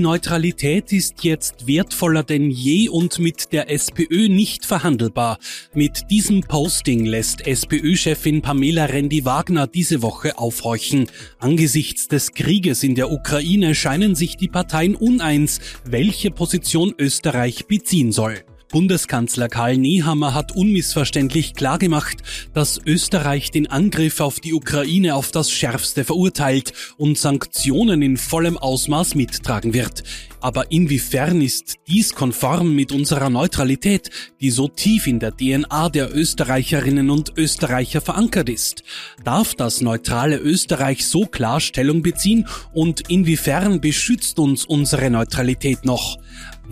Neutralität 0.00 0.92
ist 0.92 1.22
jetzt 1.24 1.66
wertvoller 1.66 2.22
denn 2.22 2.50
je 2.50 2.88
und 2.88 3.18
mit 3.18 3.52
der 3.52 3.70
SPÖ 3.70 4.28
nicht 4.28 4.66
verhandelbar. 4.66 5.38
Mit 5.74 6.10
diesem 6.10 6.42
Posting 6.42 7.04
lässt 7.04 7.46
SPÖ-Chefin 7.46 8.42
Pamela 8.42 8.86
Rendi-Wagner 8.86 9.66
diese 9.66 10.02
Woche 10.02 10.38
aufhorchen. 10.38 11.06
Angesichts 11.38 12.08
des 12.08 12.32
Krieges 12.32 12.82
in 12.82 12.94
der 12.94 13.12
Ukraine 13.12 13.74
scheinen 13.74 14.14
sich 14.14 14.36
die 14.36 14.48
Parteien 14.48 14.96
uneins, 14.96 15.60
welche 15.84 16.30
Position 16.30 16.94
Österreich 16.98 17.66
beziehen 17.66 18.12
soll. 18.12 18.42
Bundeskanzler 18.70 19.48
Karl 19.48 19.76
Nehammer 19.76 20.32
hat 20.32 20.54
unmissverständlich 20.54 21.54
klargemacht, 21.54 22.18
dass 22.54 22.80
Österreich 22.86 23.50
den 23.50 23.66
Angriff 23.66 24.20
auf 24.20 24.38
die 24.38 24.54
Ukraine 24.54 25.16
auf 25.16 25.32
das 25.32 25.50
Schärfste 25.50 26.04
verurteilt 26.04 26.72
und 26.96 27.18
Sanktionen 27.18 28.00
in 28.00 28.16
vollem 28.16 28.56
Ausmaß 28.56 29.16
mittragen 29.16 29.74
wird. 29.74 30.04
Aber 30.40 30.70
inwiefern 30.70 31.42
ist 31.42 31.74
dies 31.88 32.14
konform 32.14 32.74
mit 32.74 32.92
unserer 32.92 33.28
Neutralität, 33.28 34.08
die 34.40 34.50
so 34.50 34.68
tief 34.68 35.06
in 35.06 35.18
der 35.18 35.36
DNA 35.36 35.90
der 35.90 36.16
Österreicherinnen 36.16 37.10
und 37.10 37.36
Österreicher 37.36 38.00
verankert 38.00 38.48
ist? 38.48 38.82
Darf 39.22 39.54
das 39.54 39.80
neutrale 39.80 40.38
Österreich 40.38 41.06
so 41.06 41.26
klar 41.26 41.60
Stellung 41.60 42.02
beziehen 42.02 42.46
und 42.72 43.10
inwiefern 43.10 43.80
beschützt 43.80 44.38
uns 44.38 44.64
unsere 44.64 45.10
Neutralität 45.10 45.84
noch? 45.84 46.16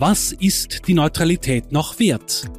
Was 0.01 0.31
ist 0.31 0.87
die 0.87 0.93
Neutralität 0.93 1.73
noch 1.73 1.99
wert? 1.99 2.49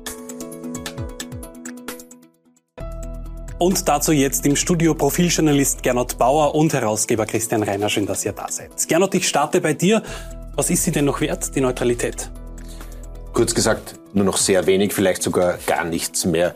Und 3.58 3.88
dazu 3.88 4.12
jetzt 4.12 4.44
im 4.44 4.56
Studio 4.56 4.92
Profiljournalist 4.94 5.82
Gernot 5.82 6.18
Bauer 6.18 6.54
und 6.54 6.74
Herausgeber 6.74 7.24
Christian 7.24 7.62
Reiner. 7.62 7.88
Schön, 7.88 8.04
dass 8.04 8.26
ihr 8.26 8.32
da 8.32 8.46
seid. 8.50 8.86
Gernot, 8.86 9.14
ich 9.14 9.26
starte 9.26 9.62
bei 9.62 9.72
dir. 9.72 10.02
Was 10.54 10.68
ist 10.68 10.84
sie 10.84 10.92
denn 10.92 11.06
noch 11.06 11.22
wert, 11.22 11.54
die 11.54 11.62
Neutralität? 11.62 12.30
Kurz 13.32 13.54
gesagt, 13.54 13.98
nur 14.12 14.26
noch 14.26 14.36
sehr 14.36 14.66
wenig, 14.66 14.92
vielleicht 14.92 15.22
sogar 15.22 15.56
gar 15.66 15.86
nichts 15.86 16.26
mehr. 16.26 16.52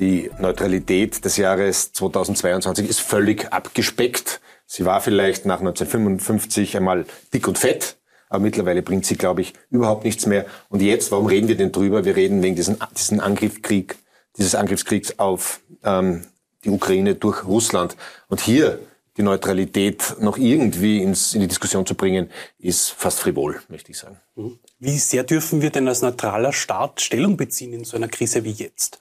Die 0.00 0.30
Neutralität 0.38 1.24
des 1.24 1.38
Jahres 1.38 1.92
2022 1.92 2.86
ist 2.86 3.00
völlig 3.00 3.54
abgespeckt. 3.54 4.42
Sie 4.66 4.84
war 4.84 5.00
vielleicht 5.00 5.46
nach 5.46 5.60
1955 5.60 6.76
einmal 6.76 7.06
dick 7.32 7.48
und 7.48 7.56
fett. 7.56 7.96
Aber 8.28 8.40
mittlerweile 8.40 8.82
bringt 8.82 9.06
sie, 9.06 9.16
glaube 9.16 9.40
ich, 9.40 9.54
überhaupt 9.70 10.04
nichts 10.04 10.26
mehr. 10.26 10.46
Und 10.68 10.82
jetzt, 10.82 11.12
warum 11.12 11.26
reden 11.26 11.48
wir 11.48 11.56
denn 11.56 11.72
drüber? 11.72 12.04
Wir 12.04 12.16
reden 12.16 12.42
wegen 12.42 12.56
diesen, 12.56 12.76
diesen 12.96 13.20
Angriffskrieg, 13.20 13.96
dieses 14.36 14.54
Angriffskriegs 14.54 15.18
auf 15.18 15.60
ähm, 15.84 16.26
die 16.64 16.70
Ukraine 16.70 17.14
durch 17.14 17.44
Russland. 17.44 17.96
Und 18.28 18.40
hier 18.40 18.80
die 19.16 19.22
Neutralität 19.22 20.16
noch 20.20 20.36
irgendwie 20.36 21.02
ins, 21.02 21.34
in 21.34 21.40
die 21.40 21.48
Diskussion 21.48 21.86
zu 21.86 21.94
bringen, 21.94 22.30
ist 22.58 22.90
fast 22.90 23.20
frivol, 23.20 23.60
möchte 23.68 23.90
ich 23.90 23.98
sagen. 23.98 24.20
Mhm. 24.34 24.58
Wie 24.78 24.98
sehr 24.98 25.24
dürfen 25.24 25.62
wir 25.62 25.70
denn 25.70 25.88
als 25.88 26.02
neutraler 26.02 26.52
Staat 26.52 27.00
Stellung 27.00 27.36
beziehen 27.36 27.72
in 27.72 27.84
so 27.84 27.96
einer 27.96 28.08
Krise 28.08 28.44
wie 28.44 28.50
jetzt? 28.50 29.00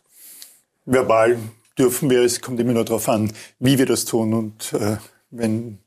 Verbal 0.86 1.38
dürfen 1.78 2.10
wir, 2.10 2.22
es 2.22 2.42
kommt 2.42 2.60
immer 2.60 2.74
nur 2.74 2.86
darauf 2.86 3.10
an, 3.10 3.34
wie 3.60 3.78
wir 3.78 3.86
das 3.86 4.06
tun. 4.06 4.34
Und 4.34 4.74
äh, 4.74 4.98
wenn 5.32 5.80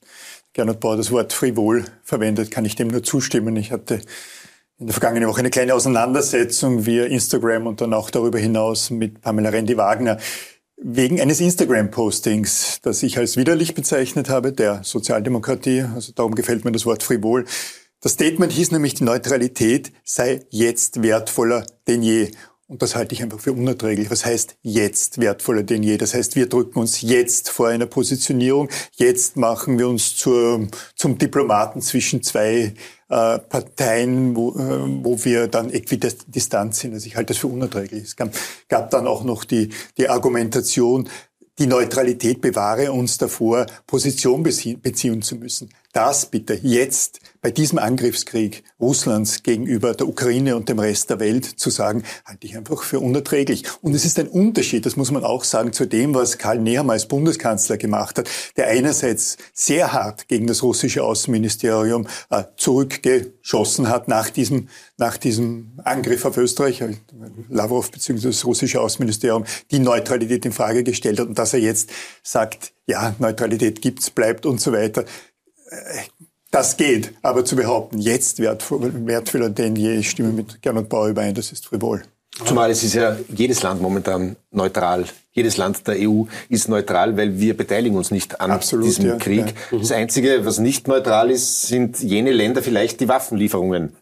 Gernot 0.53 0.81
Bauer 0.81 0.97
das 0.97 1.11
Wort 1.11 1.33
frivol 1.33 1.85
verwendet, 2.03 2.51
kann 2.51 2.65
ich 2.65 2.75
dem 2.75 2.89
nur 2.89 3.03
zustimmen. 3.03 3.57
Ich 3.57 3.71
hatte 3.71 4.01
in 4.79 4.87
der 4.87 4.95
vergangenen 4.95 5.29
Woche 5.29 5.41
eine 5.41 5.51
kleine 5.51 5.75
Auseinandersetzung 5.75 6.87
via 6.87 7.05
Instagram 7.05 7.67
und 7.67 7.81
dann 7.81 7.93
auch 7.93 8.11
darüber 8.11 8.39
hinaus 8.39 8.91
mit 8.91 9.21
Pamela 9.21 9.51
Rendi-Wagner 9.51 10.19
wegen 10.81 11.21
eines 11.21 11.41
Instagram-Postings, 11.41 12.81
das 12.83 13.03
ich 13.03 13.19
als 13.19 13.37
widerlich 13.37 13.75
bezeichnet 13.75 14.29
habe, 14.29 14.53
der 14.53 14.85
Sozialdemokratie. 14.85 15.83
Also 15.83 16.13
darum 16.13 16.35
gefällt 16.35 16.65
mir 16.65 16.73
das 16.73 16.87
Wort 16.87 17.03
frivol. 17.03 17.45
Das 18.01 18.13
Statement 18.13 18.53
hieß 18.53 18.71
nämlich, 18.71 18.95
die 18.95 19.05
Neutralität 19.05 19.93
sei 20.05 20.47
jetzt 20.51 21.03
wertvoller 21.03 21.67
denn 21.89 22.03
je. 22.03 22.31
Und 22.69 22.83
das 22.83 22.95
halte 22.95 23.15
ich 23.15 23.23
einfach 23.23 23.41
für 23.41 23.55
unerträglich. 23.55 24.11
Was 24.11 24.27
heißt 24.27 24.57
jetzt 24.61 25.19
wertvoller 25.19 25.63
denn 25.63 25.83
je? 25.83 25.97
Das 25.97 26.13
heißt, 26.13 26.37
wir 26.37 26.51
drücken 26.51 26.79
uns 26.79 27.01
jetzt 27.01 27.49
vor 27.49 27.69
einer 27.69 27.87
Positionierung. 27.87 28.69
Jetzt 28.97 29.39
machen 29.39 29.79
wir 29.79 29.89
uns 29.89 30.17
zur, 30.17 30.69
zum 30.95 31.17
Diplomaten 31.17 31.81
zwischen 31.81 32.23
zwei 32.23 32.75
äh, 33.09 33.39
Parteien, 33.39 34.37
wo, 34.37 34.51
äh, 34.51 35.03
wo 35.03 35.25
wir 35.25 35.49
dann 35.49 35.71
äquidistant 35.71 36.75
sind. 36.75 36.93
Also 36.93 37.07
ich 37.07 37.17
halte 37.17 37.33
das 37.33 37.39
für 37.39 37.47
unerträglich. 37.47 38.05
Es 38.05 38.17
gab, 38.17 38.33
gab 38.69 38.91
dann 38.91 39.07
auch 39.07 39.25
noch 39.25 39.45
die, 39.45 39.71
die 39.97 40.11
Argumentation, 40.11 41.09
die 41.59 41.67
Neutralität 41.67 42.43
bewahre 42.43 42.93
uns 42.93 43.17
davor, 43.17 43.65
Position 43.87 44.43
beziehen 44.43 45.23
zu 45.23 45.37
müssen. 45.37 45.71
Das 45.99 46.27
bitte 46.27 46.55
jetzt 46.63 47.19
bei 47.41 47.51
diesem 47.51 47.81
Angriffskrieg 47.81 48.63
Russlands 48.79 49.43
gegenüber 49.43 49.95
der 49.95 50.07
Ukraine 50.07 50.55
und 50.55 50.69
dem 50.69 50.79
Rest 50.79 51.11
der 51.11 51.19
Welt 51.19 51.45
zu 51.45 51.71
sagen, 51.71 52.05
halte 52.25 52.47
ich 52.47 52.57
einfach 52.57 52.85
für 52.85 53.01
unerträglich. 53.01 53.65
Und 53.83 53.95
es 53.95 54.05
ist 54.05 54.17
ein 54.21 54.29
Unterschied, 54.29 54.87
das 54.87 54.95
muss 54.95 55.11
man 55.11 55.25
auch 55.25 55.43
sagen, 55.43 55.73
zu 55.73 55.87
dem, 55.87 56.15
was 56.15 56.39
Karl 56.39 56.61
Nehammer 56.61 56.93
als 56.93 57.09
Bundeskanzler 57.09 57.79
gemacht 57.79 58.17
hat, 58.17 58.31
der 58.57 58.69
einerseits 58.69 59.39
sehr 59.53 59.93
hart 59.93 60.29
gegen 60.29 60.47
das 60.47 60.63
russische 60.63 61.03
Außenministerium 61.03 62.07
äh, 62.31 62.45
zurückgeschossen 62.57 63.89
hat 63.89 64.07
nach 64.07 64.31
diesem, 64.31 64.69
nach 64.99 65.17
diesem 65.17 65.73
Angriff 65.83 66.25
auf 66.25 66.37
Österreich, 66.37 66.81
äh, 66.81 66.95
Lavrov 67.49 67.91
bzw. 67.91 68.29
das 68.29 68.45
russische 68.45 68.81
Außenministerium 68.81 69.47
die 69.73 69.81
Neutralität 69.81 70.47
in 70.47 70.53
Frage 70.53 70.85
gestellt 70.85 71.19
hat 71.19 71.27
und 71.27 71.37
dass 71.41 71.55
er 71.55 71.61
jetzt 71.61 71.91
sagt, 72.23 72.73
ja, 72.87 73.17
Neutralität 73.19 73.83
gibt's, 73.83 74.11
bleibt 74.11 74.47
und 74.47 74.61
so 74.61 74.73
weiter 74.73 75.05
das 76.51 76.77
geht, 76.77 77.15
aber 77.23 77.45
zu 77.45 77.57
behaupten, 77.57 77.99
jetzt 77.99 78.41
wertvoller 78.41 79.51
denn 79.51 79.77
je, 79.77 79.97
ich 79.97 80.11
stimme 80.11 80.33
mit 80.33 80.63
Gernot 80.63 80.89
Bauer 80.89 81.09
überein, 81.09 81.35
das 81.35 81.53
ist 81.53 81.67
frivol. 81.67 82.03
Zumal 82.45 82.71
es 82.71 82.85
ist 82.85 82.95
ja 82.95 83.17
jedes 83.35 83.63
Land 83.63 83.83
momentan 83.83 84.37
neutral. 84.51 85.05
Jedes 85.33 85.57
Land 85.57 85.87
der 85.87 85.97
EU 85.99 86.25
ist 86.49 86.69
neutral, 86.69 87.17
weil 87.17 87.39
wir 87.39 87.57
beteiligen 87.57 87.97
uns 87.97 88.11
nicht 88.11 88.41
an 88.41 88.51
Absolut, 88.51 88.87
diesem 88.87 89.07
ja, 89.07 89.17
Krieg. 89.17 89.55
Ja. 89.71 89.79
Das 89.79 89.93
Einzige, 89.93 90.45
was 90.45 90.59
nicht 90.59 90.89
neutral 90.89 91.31
ist, 91.31 91.63
sind 91.63 91.99
jene 92.01 92.33
Länder 92.33 92.63
vielleicht, 92.63 93.01
die 93.01 93.09
Waffenlieferungen 93.09 93.97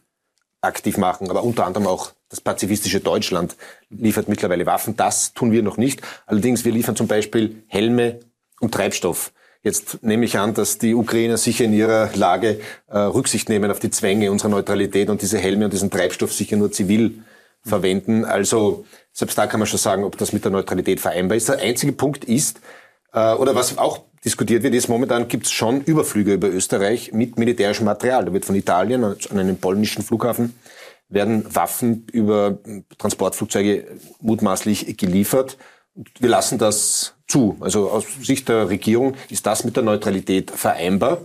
aktiv 0.61 0.99
machen. 0.99 1.31
Aber 1.31 1.45
unter 1.45 1.67
anderem 1.67 1.87
auch 1.87 2.13
das 2.29 2.41
pazifistische 2.41 3.01
Deutschland 3.01 3.57
liefert 3.89 4.29
mittlerweile 4.29 4.67
Waffen. 4.67 4.97
Das 4.97 5.33
tun 5.33 5.53
wir 5.53 5.63
noch 5.63 5.77
nicht. 5.77 6.03
Allerdings, 6.27 6.65
wir 6.65 6.73
liefern 6.73 6.97
zum 6.97 7.07
Beispiel 7.07 7.63
Helme 7.69 8.21
und 8.61 8.75
Treibstoff. 8.75 9.33
Jetzt 9.63 10.03
nehme 10.03 10.25
ich 10.25 10.39
an, 10.39 10.55
dass 10.55 10.79
die 10.79 10.95
Ukrainer 10.95 11.37
sicher 11.37 11.65
in 11.65 11.73
ihrer 11.73 12.11
Lage 12.15 12.61
äh, 12.89 12.99
Rücksicht 12.99 13.49
nehmen 13.49 13.71
auf 13.71 13.81
die 13.81 13.91
Zwänge 13.91 14.31
unserer 14.31 14.51
Neutralität 14.51 15.11
und 15.11 15.23
diese 15.23 15.39
Helme 15.39 15.65
und 15.65 15.73
diesen 15.73 15.91
Treibstoff 15.91 16.33
sicher 16.33 16.57
nur 16.57 16.71
zivil 16.71 17.23
verwenden. 17.63 18.25
Also 18.25 18.85
selbst 19.13 19.37
da 19.37 19.47
kann 19.47 19.61
man 19.61 19.67
schon 19.67 19.79
sagen, 19.79 20.05
ob 20.05 20.17
das 20.19 20.33
mit 20.33 20.45
der 20.45 20.53
Neutralität 20.53 21.01
vereinbar 21.01 21.37
ist. 21.37 21.49
Der 21.49 21.59
einzige 21.59 21.93
Punkt 21.93 22.25
ist, 22.25 22.61
äh, 23.13 23.35
oder 23.35 23.55
was 23.55 23.77
auch 23.79 24.01
diskutiert 24.25 24.63
wird, 24.63 24.75
ist 24.75 24.89
momentan 24.89 25.29
gibt 25.29 25.47
es 25.47 25.53
schon 25.53 25.83
Überflüge 25.83 26.35
über 26.35 26.49
Österreich 26.49 27.13
mit 27.13 27.39
militärischem 27.39 27.85
Material. 27.87 28.25
Da 28.25 28.33
wird 28.33 28.45
von 28.45 28.55
Italien 28.55 29.05
an 29.05 29.17
einem 29.39 29.57
polnischen 29.57 30.03
Flughafen 30.03 30.55
werden 31.09 31.55
Waffen 31.55 32.07
über 32.13 32.59
Transportflugzeuge 32.99 33.87
mutmaßlich 34.21 34.97
geliefert. 34.97 35.57
Wir 36.19 36.29
lassen 36.29 36.59
das 36.59 37.15
zu. 37.27 37.57
Also 37.61 37.91
aus 37.91 38.05
Sicht 38.23 38.49
der 38.49 38.69
Regierung 38.69 39.15
ist 39.29 39.47
das 39.47 39.65
mit 39.65 39.77
der 39.77 39.83
Neutralität 39.83 40.51
vereinbar. 40.51 41.19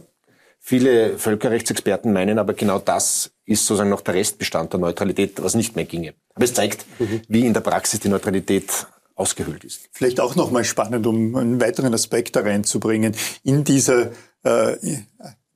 Viele 0.60 1.18
Völkerrechtsexperten 1.18 2.14
meinen 2.14 2.38
aber 2.38 2.54
genau 2.54 2.78
das 2.80 3.32
ist 3.46 3.66
sozusagen 3.66 3.90
noch 3.90 4.02
der 4.02 4.14
Restbestand 4.14 4.72
der 4.74 4.80
Neutralität, 4.80 5.42
was 5.42 5.56
nicht 5.56 5.76
mehr 5.76 5.86
ginge. 5.86 6.14
Aber 6.36 6.46
es 6.46 6.54
zeigt, 6.54 6.86
mhm. 7.00 7.22
wie 7.28 7.46
in 7.46 7.54
der 7.54 7.62
Praxis 7.62 8.00
die 8.00 8.10
Neutralität 8.10 8.86
ausgehöhlt 9.16 9.64
ist. 9.64 9.90
Vielleicht 9.92 10.20
auch 10.20 10.36
nochmal 10.36 10.64
spannend, 10.64 11.06
um 11.08 11.36
einen 11.36 11.60
weiteren 11.60 11.94
Aspekt 11.94 12.36
da 12.36 12.42
reinzubringen. 12.42 13.16
In 13.44 13.64
dieser 13.64 14.12
äh, 14.44 14.78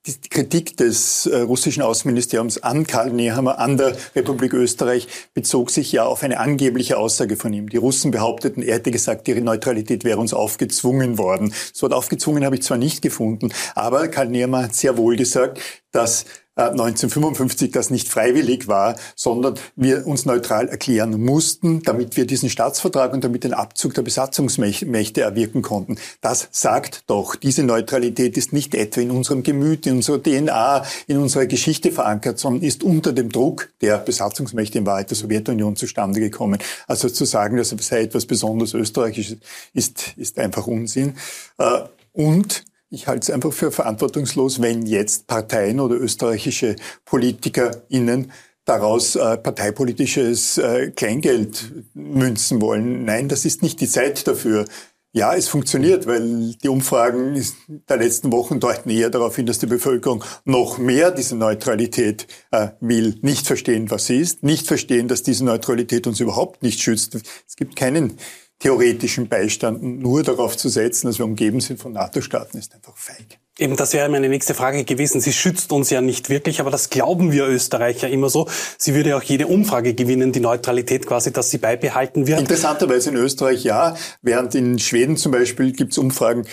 die 0.05 0.29
Kritik 0.29 0.77
des 0.77 1.25
äh, 1.25 1.37
russischen 1.37 1.81
Außenministeriums 1.81 2.61
an 2.61 2.85
Karl 2.85 3.11
Nehammer, 3.11 3.59
an 3.59 3.77
der 3.77 3.95
Republik 4.15 4.53
Österreich, 4.53 5.07
bezog 5.33 5.71
sich 5.71 5.91
ja 5.91 6.05
auf 6.05 6.23
eine 6.23 6.39
angebliche 6.39 6.97
Aussage 6.97 7.37
von 7.37 7.53
ihm. 7.53 7.69
Die 7.69 7.77
Russen 7.77 8.11
behaupteten, 8.11 8.61
er 8.61 8.75
hätte 8.75 8.91
gesagt, 8.91 9.27
ihre 9.27 9.41
Neutralität 9.41 10.03
wäre 10.03 10.19
uns 10.19 10.33
aufgezwungen 10.33 11.17
worden. 11.17 11.53
So 11.73 11.85
Wort 11.85 11.93
aufgezwungen 11.93 12.45
habe 12.45 12.55
ich 12.55 12.63
zwar 12.63 12.77
nicht 12.77 13.01
gefunden, 13.01 13.53
aber 13.73 14.07
Karl 14.07 14.27
Nehammer 14.27 14.63
hat 14.63 14.75
sehr 14.75 14.97
wohl 14.97 15.15
gesagt, 15.15 15.59
dass 15.91 16.25
1955 16.55 17.69
äh, 17.69 17.71
das 17.71 17.89
nicht 17.89 18.07
freiwillig 18.07 18.67
war, 18.67 18.95
sondern 19.15 19.55
wir 19.75 20.07
uns 20.07 20.25
neutral 20.25 20.67
erklären 20.69 21.21
mussten, 21.21 21.83
damit 21.83 22.17
wir 22.17 22.25
diesen 22.25 22.49
Staatsvertrag 22.49 23.13
und 23.13 23.23
damit 23.23 23.43
den 23.43 23.53
Abzug 23.53 23.93
der 23.93 24.01
Besatzungsmächte 24.01 25.21
erwirken 25.21 25.61
konnten. 25.61 25.97
Das 26.21 26.47
sagt 26.51 27.03
doch, 27.07 27.35
diese 27.35 27.63
Neutralität 27.63 28.37
ist 28.37 28.53
nicht 28.53 28.73
etwa 28.75 29.01
in 29.01 29.11
unserem 29.11 29.43
Gemüt, 29.43 29.85
in 29.85 29.97
unserer 29.97 30.21
DNA, 30.21 30.85
in 31.07 31.17
unserer 31.17 31.45
Geschichte 31.45 31.91
verankert, 31.91 32.39
sondern 32.39 32.63
ist 32.63 32.83
unter 32.83 33.13
dem 33.13 33.31
Druck 33.31 33.69
der 33.81 33.97
Besatzungsmächte 33.97 34.77
in 34.77 34.85
Wahrheit 34.85 35.09
der 35.09 35.17
Sowjetunion 35.17 35.75
zustande 35.75 36.19
gekommen. 36.19 36.59
Also 36.87 37.09
zu 37.09 37.25
sagen, 37.25 37.57
das 37.57 37.69
sei 37.79 38.03
etwas 38.03 38.25
besonders 38.25 38.73
Österreichisches, 38.73 39.37
ist, 39.73 40.13
ist 40.15 40.39
einfach 40.39 40.67
Unsinn. 40.67 41.15
Äh, 41.57 41.81
und 42.13 42.63
ich 42.95 43.07
halte 43.07 43.23
es 43.23 43.29
einfach 43.29 43.51
für 43.51 43.71
verantwortungslos, 43.71 44.61
wenn 44.61 44.85
jetzt 44.85 45.27
Parteien 45.27 45.79
oder 45.81 45.95
österreichische 45.95 46.77
PolitikerInnen 47.03 48.31
daraus 48.63 49.15
äh, 49.15 49.37
parteipolitisches 49.37 50.57
äh, 50.57 50.91
Kleingeld 50.91 51.71
münzen 51.93 52.61
wollen. 52.61 53.03
Nein, 53.05 53.27
das 53.27 53.45
ist 53.45 53.61
nicht 53.61 53.81
die 53.81 53.87
Zeit 53.87 54.27
dafür. 54.27 54.65
Ja, 55.11 55.33
es 55.35 55.47
funktioniert, 55.47 56.07
weil 56.07 56.55
die 56.61 56.67
Umfragen 56.67 57.41
der 57.87 57.97
letzten 57.97 58.31
Wochen 58.31 58.59
deuten 58.59 58.89
eher 58.89 59.09
darauf 59.09 59.35
hin, 59.35 59.45
dass 59.45 59.59
die 59.59 59.65
Bevölkerung 59.65 60.23
noch 60.43 60.77
mehr 60.77 61.11
diese 61.11 61.35
Neutralität 61.35 62.27
äh, 62.51 62.69
will, 62.79 63.17
nicht 63.21 63.45
verstehen, 63.45 63.91
was 63.91 64.07
sie 64.07 64.17
ist, 64.17 64.43
nicht 64.43 64.67
verstehen, 64.67 65.07
dass 65.07 65.23
diese 65.23 65.45
Neutralität 65.45 66.07
uns 66.07 66.19
überhaupt 66.19 66.63
nicht 66.63 66.81
schützt. 66.81 67.15
Es 67.47 67.55
gibt 67.55 67.75
keinen 67.75 68.17
theoretischen 68.59 69.27
Beistand. 69.27 69.83
Nur 69.83 70.23
darauf 70.23 70.55
zu 70.57 70.69
setzen, 70.69 71.07
dass 71.07 71.17
wir 71.17 71.25
umgeben 71.25 71.59
sind 71.59 71.79
von 71.79 71.93
NATO-Staaten, 71.93 72.57
ist 72.57 72.73
einfach 72.73 72.95
feig. 72.95 73.39
Eben, 73.57 73.77
das 73.77 73.93
wäre 73.93 74.09
meine 74.09 74.27
nächste 74.27 74.53
Frage 74.53 74.83
gewesen. 74.83 75.21
Sie 75.21 75.31
schützt 75.31 75.71
uns 75.71 75.89
ja 75.89 76.01
nicht 76.01 76.29
wirklich, 76.29 76.59
aber 76.59 76.71
das 76.71 76.89
glauben 76.89 77.31
wir 77.31 77.47
Österreicher 77.47 78.09
immer 78.09 78.29
so. 78.29 78.49
Sie 78.77 78.93
würde 78.93 79.15
auch 79.15 79.23
jede 79.23 79.47
Umfrage 79.47 79.93
gewinnen, 79.93 80.31
die 80.31 80.41
Neutralität 80.41 81.05
quasi, 81.05 81.31
dass 81.31 81.51
sie 81.51 81.57
beibehalten 81.57 82.27
wird. 82.27 82.39
Interessanterweise 82.39 83.11
in 83.11 83.15
Österreich 83.15 83.63
ja, 83.63 83.95
während 84.21 84.55
in 84.55 84.77
Schweden 84.79 85.15
zum 85.15 85.31
Beispiel 85.31 85.71
gibt 85.71 85.93
es 85.93 85.97
Umfragen, 85.97 86.45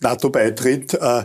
NATO-Beitritt, 0.00 0.94
äh, 0.94 1.24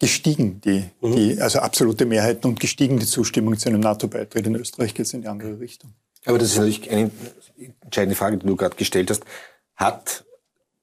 gestiegen, 0.00 0.60
die, 0.60 0.84
mhm. 1.00 1.16
die, 1.16 1.40
also 1.40 1.58
absolute 1.58 2.06
Mehrheiten 2.06 2.46
und 2.46 2.60
gestiegen 2.60 2.98
die 2.98 3.06
Zustimmung 3.06 3.56
zu 3.58 3.68
einem 3.68 3.80
NATO-Beitritt. 3.80 4.46
In 4.46 4.54
Österreich 4.54 4.94
geht 4.94 5.06
es 5.06 5.14
in 5.14 5.22
die 5.22 5.28
andere 5.28 5.58
Richtung. 5.60 5.92
Aber 6.26 6.38
das 6.38 6.50
ist 6.50 6.56
natürlich 6.56 6.90
eine 6.90 7.10
entscheidende 7.80 8.16
Frage, 8.16 8.38
die 8.38 8.46
du 8.46 8.56
gerade 8.56 8.76
gestellt 8.76 9.10
hast. 9.10 9.24
Hat 9.76 10.24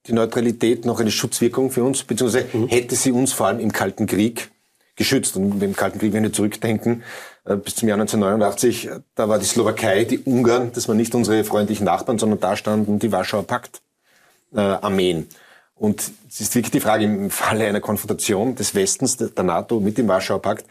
die 0.08 0.14
Neutralität 0.14 0.86
noch 0.86 1.00
eine 1.00 1.12
Schutzwirkung 1.12 1.72
für 1.72 1.84
uns, 1.84 2.04
beziehungsweise 2.04 2.48
mhm. 2.54 2.68
hätte 2.68 2.96
sie 2.96 3.12
uns 3.12 3.34
vor 3.34 3.48
allem 3.48 3.60
im 3.60 3.72
Kalten 3.72 4.06
Krieg 4.06 4.52
geschützt? 4.96 5.36
Und 5.36 5.62
im 5.62 5.76
Kalten 5.76 6.00
Krieg, 6.00 6.14
wenn 6.14 6.24
wir 6.24 6.34
zurückdenken, 6.34 7.04
äh, 7.46 7.56
bis 7.56 7.76
zum 7.76 7.90
Jahr 7.90 8.00
1989, 8.00 8.90
da 9.16 9.30
war 9.30 9.40
die 9.40 9.46
Slowakei, 9.46 10.06
die 10.06 10.20
Ungarn, 10.20 10.72
das 10.74 10.88
waren 10.88 10.98
nicht 10.98 11.14
unsere 11.16 11.44
freundlichen 11.44 11.86
Nachbarn, 11.86 12.20
sondern 12.20 12.40
da 12.40 12.56
standen 12.56 13.00
die 13.00 13.12
Warschauer 13.12 13.46
Pakt-Armeen. 13.46 15.24
Äh, 15.24 15.36
und 15.78 16.12
es 16.30 16.40
ist 16.40 16.56
wirklich 16.56 16.72
die 16.72 16.80
Frage, 16.80 17.04
im 17.04 17.30
Falle 17.30 17.68
einer 17.68 17.82
Konfrontation 17.82 18.56
des 18.56 18.76
Westens, 18.76 19.18
der 19.18 19.44
NATO 19.44 19.80
mit 19.82 19.98
dem 19.98 20.08
Warschauer 20.08 20.42
Pakt, 20.42 20.66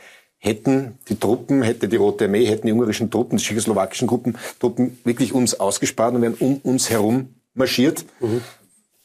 hätten 0.44 0.99
die 1.08 1.19
Truppen, 1.19 1.62
hätte 1.62 1.88
die 1.88 1.96
Rote 1.96 2.26
Armee, 2.26 2.44
hätten 2.44 2.67
die 2.67 2.73
ungarischen 2.73 3.11
Truppen, 3.11 3.38
die 3.38 3.43
tschechoslowakischen 3.43 4.08
Truppen, 4.08 4.37
Truppen 4.61 4.99
wirklich 5.02 5.32
uns 5.32 5.58
ausgespart 5.58 6.14
und 6.14 6.20
wären 6.20 6.35
um 6.35 6.58
uns 6.58 6.91
herum 6.91 7.35
marschiert? 7.55 8.05
Mhm. 8.20 8.43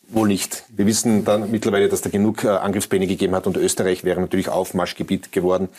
Wohl 0.10 0.28
nicht. 0.28 0.66
Wir 0.76 0.86
wissen 0.86 1.24
dann 1.24 1.50
mittlerweile, 1.50 1.88
dass 1.88 2.02
da 2.02 2.10
genug 2.10 2.44
äh, 2.44 2.50
Angriffspläne 2.50 3.08
gegeben 3.08 3.36
hat 3.36 3.48
und 3.48 3.56
Österreich 3.56 4.04
wäre 4.04 4.20
natürlich 4.20 4.50
Aufmarschgebiet 4.50 5.32
geworden. 5.32 5.70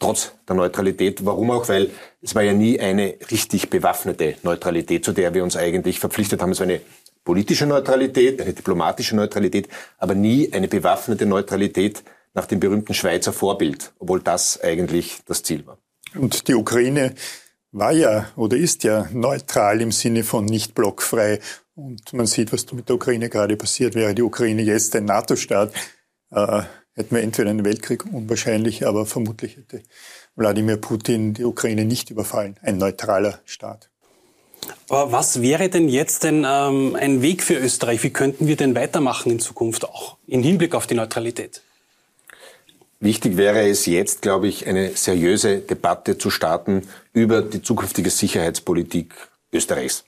Trotz 0.00 0.32
der 0.48 0.56
Neutralität. 0.56 1.24
Warum 1.24 1.52
auch? 1.52 1.68
Weil 1.68 1.90
es 2.20 2.34
war 2.34 2.42
ja 2.42 2.54
nie 2.54 2.80
eine 2.80 3.14
richtig 3.30 3.70
bewaffnete 3.70 4.36
Neutralität, 4.42 5.04
zu 5.04 5.12
der 5.12 5.34
wir 5.34 5.44
uns 5.44 5.56
eigentlich 5.56 6.00
verpflichtet 6.00 6.42
haben. 6.42 6.50
Es 6.50 6.58
war 6.58 6.66
eine 6.66 6.80
politische 7.22 7.66
Neutralität, 7.66 8.40
eine 8.40 8.54
diplomatische 8.54 9.14
Neutralität, 9.14 9.68
aber 9.98 10.14
nie 10.14 10.52
eine 10.52 10.66
bewaffnete 10.66 11.26
Neutralität, 11.26 12.02
nach 12.34 12.46
dem 12.46 12.60
berühmten 12.60 12.94
Schweizer 12.94 13.32
Vorbild, 13.32 13.92
obwohl 13.98 14.20
das 14.20 14.60
eigentlich 14.60 15.18
das 15.26 15.42
Ziel 15.42 15.66
war. 15.66 15.78
Und 16.14 16.48
die 16.48 16.54
Ukraine 16.54 17.14
war 17.72 17.92
ja 17.92 18.26
oder 18.36 18.56
ist 18.56 18.84
ja 18.84 19.08
neutral 19.12 19.80
im 19.80 19.92
Sinne 19.92 20.24
von 20.24 20.44
nicht 20.44 20.74
blockfrei. 20.74 21.40
Und 21.74 22.12
man 22.12 22.26
sieht, 22.26 22.52
was 22.52 22.70
mit 22.72 22.88
der 22.88 22.96
Ukraine 22.96 23.28
gerade 23.28 23.56
passiert. 23.56 23.94
Wäre 23.94 24.14
die 24.14 24.22
Ukraine 24.22 24.62
jetzt 24.62 24.94
ein 24.96 25.04
NATO-Staat, 25.04 25.72
äh, 26.30 26.62
hätten 26.94 27.14
wir 27.14 27.22
entweder 27.22 27.50
einen 27.50 27.64
Weltkrieg, 27.64 28.04
unwahrscheinlich, 28.12 28.86
aber 28.86 29.06
vermutlich 29.06 29.56
hätte 29.56 29.82
Wladimir 30.34 30.76
Putin 30.76 31.34
die 31.34 31.44
Ukraine 31.44 31.84
nicht 31.84 32.10
überfallen. 32.10 32.58
Ein 32.62 32.78
neutraler 32.78 33.40
Staat. 33.44 33.90
Aber 34.88 35.12
was 35.12 35.40
wäre 35.40 35.70
denn 35.70 35.88
jetzt 35.88 36.24
denn 36.24 36.44
ähm, 36.46 36.96
ein 36.96 37.22
Weg 37.22 37.42
für 37.42 37.54
Österreich? 37.54 38.02
Wie 38.02 38.10
könnten 38.10 38.46
wir 38.46 38.56
denn 38.56 38.74
weitermachen 38.74 39.32
in 39.32 39.40
Zukunft 39.40 39.84
auch 39.84 40.18
im 40.26 40.42
Hinblick 40.42 40.74
auf 40.74 40.86
die 40.86 40.94
Neutralität? 40.94 41.62
Wichtig 43.02 43.38
wäre 43.38 43.66
es 43.66 43.86
jetzt, 43.86 44.20
glaube 44.20 44.46
ich, 44.46 44.66
eine 44.66 44.90
seriöse 44.90 45.60
Debatte 45.60 46.18
zu 46.18 46.28
starten 46.28 46.86
über 47.14 47.40
die 47.40 47.62
zukünftige 47.62 48.10
Sicherheitspolitik 48.10 49.14
Österreichs. 49.50 50.04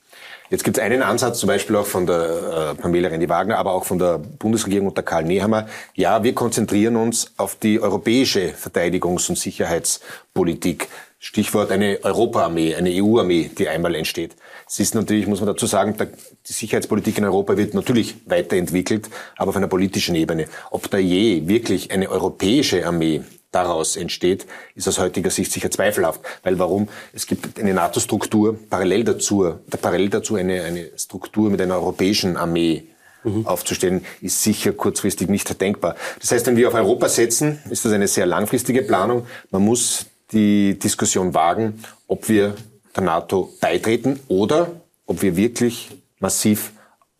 Jetzt 0.51 0.63
gibt 0.63 0.77
es 0.77 0.83
einen 0.83 1.01
Ansatz, 1.01 1.39
zum 1.39 1.47
Beispiel 1.47 1.75
auch 1.75 1.87
von 1.87 2.05
der 2.05 2.75
äh, 2.77 2.79
Pamela 2.79 3.09
Rendi-Wagner, 3.09 3.57
aber 3.57 3.73
auch 3.73 3.85
von 3.85 3.97
der 3.97 4.19
Bundesregierung 4.19 4.89
unter 4.89 5.01
Karl 5.01 5.23
Nehammer. 5.23 5.67
Ja, 5.95 6.23
wir 6.23 6.35
konzentrieren 6.35 6.95
uns 6.95 7.31
auf 7.37 7.55
die 7.55 7.79
europäische 7.79 8.53
Verteidigungs- 8.53 9.27
und 9.27 9.39
Sicherheitspolitik. 9.39 10.87
Stichwort 11.23 11.71
eine 11.71 11.99
Europaarmee, 12.03 12.75
eine 12.75 12.89
EU-Armee, 13.01 13.49
die 13.57 13.69
einmal 13.69 13.95
entsteht. 13.95 14.35
Es 14.67 14.81
ist 14.81 14.93
natürlich, 14.93 15.25
muss 15.25 15.39
man 15.39 15.47
dazu 15.47 15.65
sagen, 15.67 15.95
die 15.97 16.51
Sicherheitspolitik 16.51 17.17
in 17.17 17.23
Europa 17.23 17.55
wird 17.55 17.73
natürlich 17.73 18.15
weiterentwickelt, 18.25 19.09
aber 19.37 19.49
auf 19.51 19.55
einer 19.55 19.69
politischen 19.69 20.15
Ebene. 20.15 20.47
Ob 20.69 20.91
da 20.91 20.97
je 20.97 21.47
wirklich 21.47 21.91
eine 21.91 22.09
europäische 22.09 22.85
Armee 22.85 23.21
daraus 23.51 23.95
entsteht, 23.95 24.45
ist 24.75 24.85
aus 24.89 24.99
heutiger 24.99 25.29
Sicht 25.29 25.53
sicher 25.53 25.71
zweifelhaft. 25.71 26.19
Weil 26.43 26.59
warum? 26.59 26.89
Es 27.13 27.25
gibt 27.25 27.57
eine 27.57 27.73
NATO-Struktur, 27.73 28.59
parallel 28.69 29.05
dazu, 29.05 29.59
parallel 29.81 30.09
dazu 30.09 30.35
eine, 30.35 30.63
eine 30.63 30.89
Struktur 30.97 31.49
mit 31.49 31.61
einer 31.61 31.75
europäischen 31.75 32.35
Armee 32.35 32.83
mhm. 33.23 33.47
aufzustellen, 33.47 34.03
ist 34.19 34.43
sicher 34.43 34.73
kurzfristig 34.73 35.29
nicht 35.29 35.61
denkbar. 35.61 35.95
Das 36.19 36.33
heißt, 36.33 36.47
wenn 36.47 36.57
wir 36.57 36.67
auf 36.67 36.73
Europa 36.73 37.07
setzen, 37.07 37.59
ist 37.69 37.85
das 37.85 37.93
eine 37.93 38.09
sehr 38.09 38.25
langfristige 38.25 38.81
Planung. 38.81 39.25
Man 39.51 39.63
muss 39.63 40.07
die 40.33 40.77
Diskussion 40.77 41.33
wagen, 41.33 41.83
ob 42.07 42.29
wir 42.29 42.55
der 42.95 43.03
NATO 43.03 43.53
beitreten 43.61 44.19
oder 44.27 44.71
ob 45.05 45.21
wir 45.21 45.35
wirklich 45.35 45.89
massiv 46.19 46.71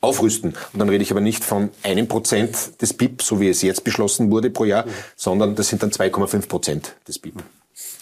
aufrüsten. 0.02 0.54
Und 0.74 0.80
dann 0.80 0.90
rede 0.90 1.04
ich 1.04 1.12
aber 1.12 1.22
nicht 1.22 1.44
von 1.44 1.70
einem 1.82 2.08
Prozent 2.08 2.82
des 2.82 2.94
BIP, 2.94 3.22
so 3.22 3.40
wie 3.40 3.48
es 3.48 3.62
jetzt 3.62 3.84
beschlossen 3.84 4.30
wurde 4.32 4.50
pro 4.50 4.66
Jahr, 4.66 4.86
sondern 5.16 5.56
das 5.56 5.70
sind 5.70 5.82
dann 5.82 5.92
2,5 5.92 6.48
Prozent 6.48 6.96
des 7.08 7.20
BIP. 7.20 7.36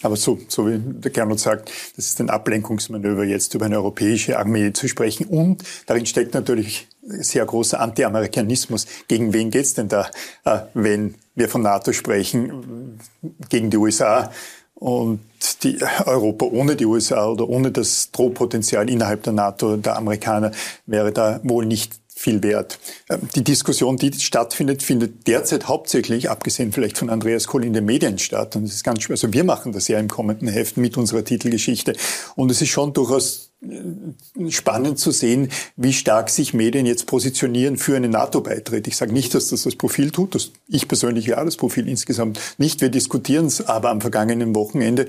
Aber 0.02 0.16
so, 0.16 0.38
so 0.48 0.66
wie 0.66 0.78
der 0.78 1.10
Gernot 1.10 1.38
sagt, 1.38 1.70
das 1.96 2.06
ist 2.06 2.20
ein 2.20 2.28
Ablenkungsmanöver, 2.28 3.24
jetzt 3.24 3.54
über 3.54 3.66
eine 3.66 3.76
europäische 3.76 4.38
Armee 4.38 4.72
zu 4.72 4.88
sprechen. 4.88 5.26
Und 5.26 5.62
darin 5.86 6.06
steckt 6.06 6.34
natürlich 6.34 6.88
sehr 7.02 7.46
großer 7.46 7.80
Anti-Amerikanismus. 7.80 8.86
Gegen 9.08 9.32
wen 9.32 9.50
geht's 9.50 9.74
denn 9.74 9.88
da, 9.88 10.10
äh, 10.44 10.60
wenn 10.74 11.14
wir 11.34 11.48
von 11.48 11.62
NATO 11.62 11.92
sprechen? 11.92 12.98
Gegen 13.48 13.70
die 13.70 13.76
USA? 13.76 14.32
Und 14.82 15.20
die 15.62 15.78
Europa 16.06 16.46
ohne 16.46 16.74
die 16.74 16.86
USA 16.86 17.28
oder 17.28 17.48
ohne 17.48 17.70
das 17.70 18.10
Drohpotenzial 18.10 18.90
innerhalb 18.90 19.22
der 19.22 19.32
NATO 19.32 19.76
der 19.76 19.96
Amerikaner 19.96 20.50
wäre 20.86 21.12
da 21.12 21.38
wohl 21.44 21.66
nicht 21.66 21.92
viel 22.08 22.42
wert. 22.42 22.80
Ähm, 23.08 23.20
die 23.36 23.44
Diskussion, 23.44 23.96
die 23.96 24.12
stattfindet, 24.12 24.82
findet 24.82 25.28
derzeit 25.28 25.68
hauptsächlich, 25.68 26.30
abgesehen 26.30 26.72
vielleicht 26.72 26.98
von 26.98 27.10
Andreas 27.10 27.46
Kohl, 27.46 27.64
in 27.64 27.74
den 27.74 27.84
Medien 27.84 28.18
statt. 28.18 28.56
Und 28.56 28.64
es 28.64 28.74
ist 28.74 28.82
ganz 28.82 29.02
schwer. 29.02 29.14
Also 29.14 29.32
wir 29.32 29.44
machen 29.44 29.70
das 29.70 29.86
ja 29.86 30.00
im 30.00 30.08
kommenden 30.08 30.48
Heft 30.48 30.76
mit 30.76 30.96
unserer 30.96 31.24
Titelgeschichte. 31.24 31.92
Und 32.34 32.50
es 32.50 32.60
ist 32.60 32.70
schon 32.70 32.92
durchaus 32.92 33.51
spannend 34.48 34.98
zu 34.98 35.12
sehen, 35.12 35.48
wie 35.76 35.92
stark 35.92 36.30
sich 36.30 36.52
Medien 36.52 36.84
jetzt 36.84 37.06
positionieren 37.06 37.76
für 37.76 37.94
einen 37.94 38.10
NATO-Beitritt. 38.10 38.88
Ich 38.88 38.96
sage 38.96 39.12
nicht, 39.12 39.34
dass 39.34 39.48
das 39.48 39.62
das 39.62 39.76
Profil 39.76 40.10
tut, 40.10 40.34
das 40.34 40.50
ich 40.68 40.88
persönlich 40.88 41.26
ja 41.26 41.44
das 41.44 41.56
Profil 41.56 41.88
insgesamt 41.88 42.40
nicht. 42.58 42.80
Wir 42.80 42.88
diskutieren 42.88 43.46
es, 43.46 43.66
aber 43.68 43.90
am 43.90 44.00
vergangenen 44.00 44.54
Wochenende 44.56 45.06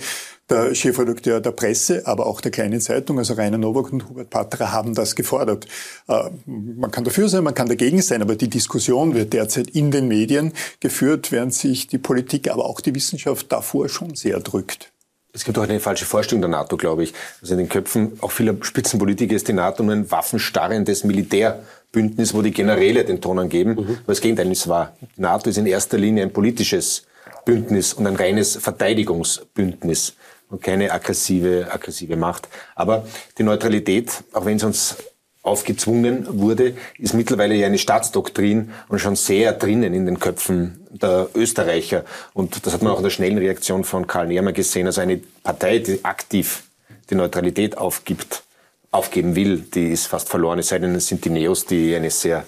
der 0.50 0.76
Chefredakteur 0.76 1.42
der 1.42 1.52
Presse, 1.52 2.06
aber 2.06 2.28
auch 2.28 2.42
der 2.42 2.52
kleinen 2.52 2.80
Zeitung, 2.80 3.18
also 3.18 3.34
Rainer 3.34 3.58
Nowak 3.58 3.92
und 3.92 4.08
Hubert 4.10 4.30
Patra, 4.30 4.72
haben 4.72 4.94
das 4.94 5.16
gefordert. 5.16 5.66
Äh, 6.08 6.30
man 6.46 6.92
kann 6.92 7.06
dafür 7.06 7.30
sein, 7.30 7.44
man 7.44 7.56
kann 7.56 7.70
dagegen 7.70 8.02
sein, 8.04 8.22
aber 8.22 8.36
die 8.36 8.50
Diskussion 8.50 9.16
wird 9.16 9.34
derzeit 9.34 9.70
in 9.70 9.90
den 9.90 10.08
Medien 10.08 10.54
geführt, 10.80 11.32
während 11.32 11.56
sich 11.56 11.88
die 11.88 11.98
Politik, 11.98 12.52
aber 12.52 12.66
auch 12.66 12.82
die 12.82 12.94
Wissenschaft 12.94 13.52
davor 13.52 13.90
schon 13.90 14.14
sehr 14.14 14.40
drückt. 14.42 14.93
Es 15.36 15.44
gibt 15.44 15.58
auch 15.58 15.64
eine 15.64 15.80
falsche 15.80 16.06
Vorstellung 16.06 16.42
der 16.42 16.50
NATO, 16.50 16.78
glaube 16.78 17.04
ich. 17.04 17.14
Also 17.42 17.54
in 17.54 17.58
den 17.58 17.70
Köpfen 17.70 18.20
auch 18.22 18.32
vieler 18.32 18.56
Spitzenpolitiker 18.62 19.36
ist 19.36 19.48
die 19.48 19.54
NATO 19.54 19.82
nur 19.82 19.96
ein 19.96 20.12
waffenstarrendes 20.12 21.04
Militärbündnis, 21.04 22.36
wo 22.36 22.44
die 22.44 22.52
Generäle 22.52 23.04
den 23.04 23.20
Ton 23.20 23.40
angeben. 23.40 23.72
Mhm. 23.72 23.80
Aber 23.80 24.14
das 24.14 24.22
Gegenteil 24.22 24.52
ist 24.52 24.68
wahr. 24.68 24.96
Die 25.18 25.22
NATO 25.22 25.50
ist 25.50 25.58
in 25.58 25.66
erster 25.66 25.98
Linie 25.98 26.22
ein 26.24 26.32
politisches 26.32 27.08
Bündnis 27.46 27.94
und 27.94 28.06
ein 28.06 28.16
reines 28.16 28.58
Verteidigungsbündnis 28.58 30.14
und 30.50 30.62
keine 30.62 30.92
aggressive, 30.92 31.68
aggressive 31.72 32.16
Macht. 32.16 32.48
Aber 32.76 33.08
die 33.40 33.44
Neutralität, 33.44 34.24
auch 34.34 34.46
wenn 34.46 34.58
es 34.58 34.64
uns 34.64 34.98
aufgezwungen 35.44 36.26
wurde, 36.40 36.74
ist 36.98 37.14
mittlerweile 37.14 37.54
ja 37.56 37.68
eine 37.68 37.78
Staatsdoktrin 37.78 38.72
und 38.88 39.00
schon 39.00 39.16
sehr 39.16 39.54
drinnen 39.54 39.94
in 39.94 40.06
den 40.06 40.20
Köpfen 40.20 40.88
der 40.90 41.28
Österreicher. 41.36 42.06
Und 42.34 42.66
das 42.66 42.74
hat 42.74 42.82
man 42.82 42.94
auch 42.94 42.98
in 42.98 43.04
der 43.04 43.10
schnellen 43.10 43.38
Reaktion 43.38 43.84
von 43.84 44.08
Karl 44.08 44.28
Nehmer 44.28 44.54
gesehen. 44.54 44.88
Also 44.88 45.02
eine 45.02 45.22
Partei, 45.44 45.80
die 45.80 46.04
aktiv 46.04 46.64
die 47.10 47.16
Neutralität 47.16 47.78
aufgibt, 47.78 48.44
aufgeben 48.92 49.36
will, 49.36 49.60
die 49.60 49.90
ist 49.90 50.08
fast 50.08 50.30
verloren. 50.30 50.60
Es 50.60 50.70
sei 50.70 50.80
denn, 50.80 50.96
es 50.96 51.08
sind 51.08 51.26
die 51.26 51.30
Neos, 51.30 51.66
die 51.66 51.94
eine 51.94 52.10
sehr 52.10 52.46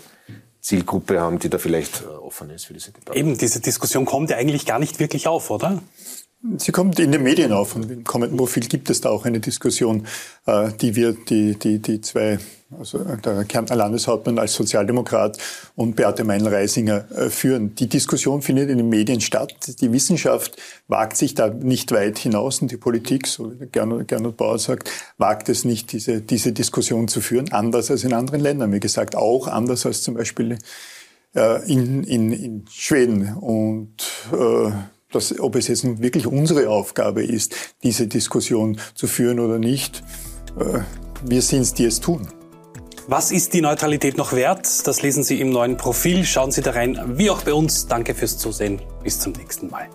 Zielgruppe 0.62 1.20
haben, 1.20 1.38
die 1.38 1.50
da 1.50 1.58
vielleicht 1.60 2.02
äh, 2.02 2.06
offen 2.06 2.50
ist 2.50 2.66
für 2.66 2.74
diese 2.74 2.92
Debatte. 2.92 3.20
Eben, 3.20 3.38
diese 3.38 3.60
Diskussion 3.60 4.06
kommt 4.06 4.32
ja 4.32 4.38
eigentlich 4.38 4.66
gar 4.66 4.80
nicht 4.80 5.00
wirklich 5.00 5.28
auf, 5.28 5.52
oder? 5.52 5.82
Sie 6.58 6.72
kommt 6.72 7.00
in 7.00 7.12
den 7.12 7.24
Medien 7.24 7.52
auf 7.52 7.76
und 7.76 7.90
im 7.90 8.04
kommenden 8.04 8.38
Profil 8.38 8.68
gibt 8.68 8.90
es 8.90 9.02
da 9.02 9.10
auch 9.10 9.26
eine 9.26 9.40
Diskussion, 9.40 10.08
äh, 10.46 10.72
die 10.80 10.96
wir, 10.96 11.14
die, 11.14 11.58
die, 11.58 11.80
die 11.80 12.02
zwei, 12.02 12.40
also 12.72 12.98
der 12.98 13.46
Kärntner 13.46 13.76
Landeshauptmann 13.76 14.40
als 14.40 14.54
Sozialdemokrat 14.54 15.38
und 15.76 15.96
Beate 15.96 16.24
Meinl-Reisinger 16.24 17.12
äh, 17.12 17.30
führen. 17.30 17.76
Die 17.76 17.88
Diskussion 17.88 18.42
findet 18.42 18.70
in 18.70 18.78
den 18.78 18.90
Medien 18.90 19.22
statt. 19.22 19.54
Die 19.82 19.92
Wissenschaft 19.94 20.58
wagt 20.88 21.16
sich 21.16 21.36
da 21.36 21.50
nicht 21.50 21.92
weit 21.92 22.18
hinaus 22.18 22.62
und 22.62 22.72
die 22.72 22.78
Politik, 22.78 23.28
so 23.28 23.52
wie 23.60 23.68
Gernot, 23.68 24.08
Gernot 24.08 24.38
Bauer 24.38 24.58
sagt, 24.58 24.90
wagt 25.18 25.48
es 25.50 25.64
nicht, 25.64 25.92
diese, 25.92 26.22
diese 26.22 26.54
Diskussion 26.54 27.08
zu 27.08 27.22
führen, 27.22 27.52
anders 27.52 27.92
als 27.92 28.04
in 28.04 28.14
anderen 28.14 28.42
Ländern. 28.42 28.74
Wie 28.74 28.80
gesagt, 28.80 29.16
auch 29.16 29.48
anders 29.48 29.86
als 29.86 30.02
zum 30.02 30.16
Beispiel 30.16 30.58
äh, 31.36 31.72
in, 31.72 32.04
in, 32.04 32.32
in 32.32 32.66
Schweden 32.70 33.36
und 33.36 33.96
äh, 34.34 34.72
dass, 35.12 35.40
ob 35.40 35.56
es 35.56 35.68
jetzt 35.68 36.02
wirklich 36.02 36.28
unsere 36.28 36.70
Aufgabe 36.70 37.24
ist, 37.24 37.56
diese 37.84 38.08
Diskussion 38.08 38.80
zu 38.96 39.08
führen 39.08 39.40
oder 39.40 39.60
nicht. 39.60 40.04
Äh, 40.60 40.80
wir 41.24 41.42
sind 41.42 41.62
es, 41.62 41.74
die 41.74 41.86
es 41.86 42.02
tun. 42.02 42.28
Was 43.08 43.30
ist 43.30 43.54
die 43.54 43.62
Neutralität 43.62 44.18
noch 44.18 44.34
wert? 44.34 44.88
Das 44.88 45.04
lesen 45.04 45.24
Sie 45.24 45.40
im 45.40 45.52
neuen 45.52 45.78
Profil. 45.78 46.26
Schauen 46.26 46.52
Sie 46.52 46.64
da 46.64 46.72
rein, 46.72 47.00
wie 47.20 47.30
auch 47.30 47.44
bei 47.44 47.54
uns. 47.54 47.86
Danke 47.86 48.16
fürs 48.16 48.40
Zusehen. 48.40 48.82
Bis 49.04 49.20
zum 49.20 49.34
nächsten 49.34 49.70
Mal. 49.70 49.90